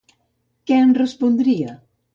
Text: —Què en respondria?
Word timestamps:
—Què 0.71 0.79
en 0.87 0.97
respondria? 1.01 1.79